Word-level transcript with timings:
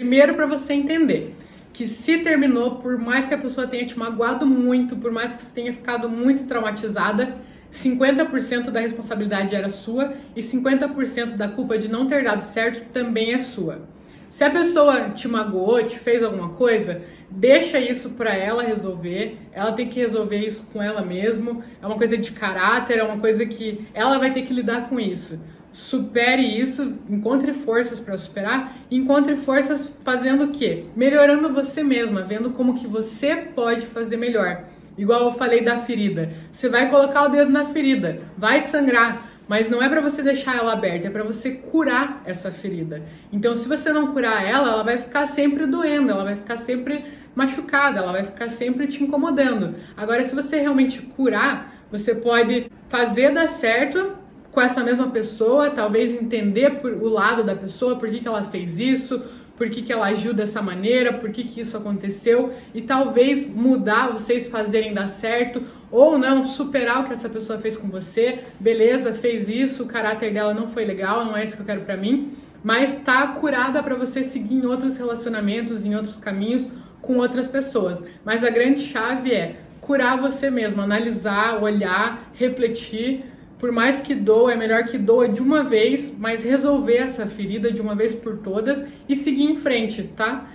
Primeiro, 0.00 0.32
para 0.32 0.46
você 0.46 0.72
entender 0.72 1.36
que 1.74 1.86
se 1.86 2.20
terminou, 2.20 2.76
por 2.76 2.96
mais 2.96 3.26
que 3.26 3.34
a 3.34 3.38
pessoa 3.38 3.66
tenha 3.66 3.84
te 3.84 3.98
magoado 3.98 4.46
muito, 4.46 4.96
por 4.96 5.12
mais 5.12 5.30
que 5.34 5.42
você 5.42 5.50
tenha 5.54 5.74
ficado 5.74 6.08
muito 6.08 6.44
traumatizada, 6.44 7.36
50% 7.70 8.70
da 8.70 8.80
responsabilidade 8.80 9.54
era 9.54 9.68
sua 9.68 10.14
e 10.34 10.40
50% 10.40 11.36
da 11.36 11.48
culpa 11.48 11.76
de 11.76 11.90
não 11.90 12.06
ter 12.06 12.24
dado 12.24 12.40
certo 12.40 12.90
também 12.94 13.34
é 13.34 13.36
sua. 13.36 13.82
Se 14.30 14.42
a 14.42 14.48
pessoa 14.48 15.10
te 15.10 15.28
magoou, 15.28 15.84
te 15.84 15.98
fez 15.98 16.22
alguma 16.22 16.48
coisa, 16.48 17.02
deixa 17.28 17.78
isso 17.78 18.08
para 18.10 18.34
ela 18.34 18.62
resolver. 18.62 19.36
Ela 19.52 19.72
tem 19.72 19.86
que 19.86 20.00
resolver 20.00 20.38
isso 20.38 20.66
com 20.72 20.82
ela 20.82 21.02
mesma. 21.02 21.62
É 21.82 21.86
uma 21.86 21.98
coisa 21.98 22.16
de 22.16 22.32
caráter, 22.32 22.96
é 22.96 23.02
uma 23.02 23.18
coisa 23.18 23.44
que 23.44 23.86
ela 23.92 24.18
vai 24.18 24.32
ter 24.32 24.46
que 24.46 24.54
lidar 24.54 24.88
com 24.88 24.98
isso. 24.98 25.38
Supere 25.72 26.42
isso, 26.42 26.94
encontre 27.08 27.52
forças 27.52 28.00
para 28.00 28.18
superar, 28.18 28.76
encontre 28.90 29.36
forças 29.36 29.92
fazendo 30.04 30.44
o 30.44 30.50
quê? 30.50 30.86
Melhorando 30.96 31.52
você 31.52 31.82
mesma, 31.82 32.22
vendo 32.22 32.50
como 32.50 32.74
que 32.74 32.88
você 32.88 33.36
pode 33.36 33.86
fazer 33.86 34.16
melhor. 34.16 34.64
Igual 34.98 35.26
eu 35.26 35.32
falei 35.32 35.64
da 35.64 35.78
ferida. 35.78 36.32
Você 36.50 36.68
vai 36.68 36.90
colocar 36.90 37.22
o 37.24 37.28
dedo 37.28 37.50
na 37.50 37.66
ferida, 37.66 38.20
vai 38.36 38.60
sangrar, 38.60 39.30
mas 39.46 39.68
não 39.68 39.80
é 39.80 39.88
para 39.88 40.00
você 40.00 40.22
deixar 40.22 40.56
ela 40.56 40.72
aberta, 40.72 41.06
é 41.06 41.10
para 41.10 41.22
você 41.22 41.52
curar 41.52 42.20
essa 42.24 42.50
ferida. 42.50 43.02
Então, 43.32 43.54
se 43.54 43.68
você 43.68 43.92
não 43.92 44.12
curar 44.12 44.44
ela, 44.44 44.70
ela 44.72 44.82
vai 44.82 44.98
ficar 44.98 45.26
sempre 45.26 45.66
doendo, 45.66 46.10
ela 46.10 46.24
vai 46.24 46.34
ficar 46.34 46.56
sempre 46.56 47.04
machucada, 47.34 48.00
ela 48.00 48.12
vai 48.12 48.24
ficar 48.24 48.48
sempre 48.48 48.88
te 48.88 49.02
incomodando. 49.02 49.76
Agora, 49.96 50.22
se 50.24 50.34
você 50.34 50.60
realmente 50.60 51.00
curar, 51.00 51.74
você 51.90 52.14
pode 52.14 52.70
fazer 52.88 53.32
dar 53.32 53.48
certo 53.48 54.18
com 54.52 54.60
essa 54.60 54.82
mesma 54.82 55.08
pessoa, 55.08 55.70
talvez 55.70 56.12
entender 56.12 56.76
por, 56.80 56.92
o 56.92 57.08
lado 57.08 57.44
da 57.44 57.54
pessoa, 57.54 57.96
por 57.96 58.10
que, 58.10 58.20
que 58.20 58.28
ela 58.28 58.42
fez 58.42 58.78
isso, 58.80 59.22
por 59.56 59.68
que, 59.68 59.82
que 59.82 59.92
ela 59.92 60.06
agiu 60.06 60.32
dessa 60.32 60.62
maneira, 60.62 61.12
por 61.12 61.30
que, 61.30 61.44
que 61.44 61.60
isso 61.60 61.76
aconteceu 61.76 62.52
e 62.74 62.80
talvez 62.80 63.46
mudar, 63.46 64.10
vocês 64.10 64.48
fazerem 64.48 64.94
dar 64.94 65.06
certo 65.06 65.62
ou 65.90 66.18
não, 66.18 66.46
superar 66.46 67.02
o 67.02 67.06
que 67.06 67.12
essa 67.12 67.28
pessoa 67.28 67.58
fez 67.58 67.76
com 67.76 67.88
você. 67.88 68.40
Beleza, 68.58 69.12
fez 69.12 69.48
isso, 69.48 69.82
o 69.82 69.86
caráter 69.86 70.32
dela 70.32 70.54
não 70.54 70.68
foi 70.68 70.84
legal, 70.84 71.24
não 71.26 71.36
é 71.36 71.44
isso 71.44 71.56
que 71.56 71.62
eu 71.62 71.66
quero 71.66 71.82
para 71.82 71.96
mim, 71.96 72.32
mas 72.64 73.00
tá 73.00 73.26
curada 73.26 73.82
para 73.82 73.94
você 73.94 74.24
seguir 74.24 74.54
em 74.54 74.66
outros 74.66 74.96
relacionamentos, 74.96 75.84
em 75.84 75.94
outros 75.94 76.16
caminhos 76.16 76.66
com 77.02 77.18
outras 77.18 77.46
pessoas. 77.46 78.02
Mas 78.24 78.42
a 78.42 78.50
grande 78.50 78.80
chave 78.80 79.32
é 79.32 79.56
curar 79.80 80.18
você 80.18 80.50
mesmo, 80.50 80.80
analisar, 80.80 81.62
olhar, 81.62 82.30
refletir 82.34 83.24
por 83.60 83.70
mais 83.70 84.00
que 84.00 84.14
doa, 84.14 84.54
é 84.54 84.56
melhor 84.56 84.84
que 84.84 84.96
doa 84.96 85.28
de 85.28 85.42
uma 85.42 85.62
vez, 85.62 86.16
mas 86.18 86.42
resolver 86.42 86.96
essa 86.96 87.26
ferida 87.26 87.70
de 87.70 87.82
uma 87.82 87.94
vez 87.94 88.14
por 88.14 88.38
todas 88.38 88.82
e 89.06 89.14
seguir 89.14 89.44
em 89.44 89.56
frente, 89.56 90.10
tá? 90.16 90.50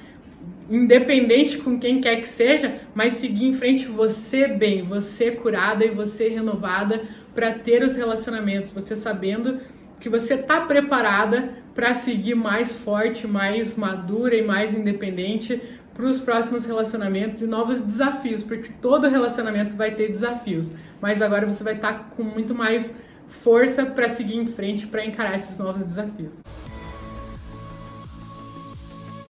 Independente 0.67 1.59
com 1.59 1.79
quem 1.79 2.01
quer 2.01 2.19
que 2.19 2.27
seja, 2.27 2.81
mas 2.95 3.13
seguir 3.13 3.45
em 3.45 3.53
frente 3.53 3.85
você 3.85 4.47
bem, 4.47 4.81
você 4.81 5.29
curada 5.29 5.85
e 5.85 5.91
você 5.91 6.29
renovada 6.29 7.03
para 7.35 7.51
ter 7.51 7.83
os 7.83 7.95
relacionamentos, 7.95 8.71
você 8.71 8.95
sabendo 8.95 9.59
que 9.99 10.09
você 10.09 10.37
tá 10.37 10.61
preparada 10.61 11.53
para 11.73 11.93
seguir 11.93 12.35
mais 12.35 12.73
forte, 12.75 13.27
mais 13.27 13.75
madura 13.75 14.35
e 14.35 14.41
mais 14.41 14.73
independente 14.73 15.61
para 15.93 16.05
os 16.05 16.19
próximos 16.19 16.65
relacionamentos 16.65 17.41
e 17.41 17.47
novos 17.47 17.79
desafios, 17.79 18.43
porque 18.43 18.71
todo 18.81 19.07
relacionamento 19.07 19.75
vai 19.75 19.95
ter 19.95 20.11
desafios, 20.11 20.71
mas 21.01 21.21
agora 21.21 21.45
você 21.45 21.63
vai 21.63 21.75
estar 21.75 21.93
tá 21.93 21.99
com 22.15 22.23
muito 22.23 22.53
mais 22.53 22.93
força 23.27 23.85
para 23.85 24.09
seguir 24.09 24.37
em 24.37 24.47
frente, 24.47 24.87
para 24.87 25.05
encarar 25.05 25.35
esses 25.35 25.57
novos 25.57 25.83
desafios. 25.83 26.41